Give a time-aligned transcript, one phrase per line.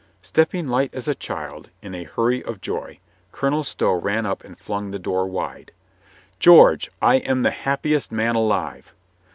[0.23, 2.97] Stepping light as a child in a hurry of joy,
[3.31, 5.73] Colonel Stow ran up and flung the door wide.
[6.39, 6.89] "George!
[7.03, 8.95] I am the happiest man alive!"